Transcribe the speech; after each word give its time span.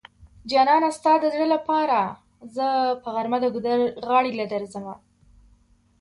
جانانه 0.51 0.87
ستا 0.97 1.13
د 1.19 1.25
زړه 1.33 1.47
لپاره 1.55 1.99
زه 2.55 2.67
په 3.01 3.07
غرمه 3.15 3.37
د 3.41 3.45
ګودر 3.53 3.79
غاړی 4.07 4.31
له 4.39 4.45
درځمه 4.53 4.95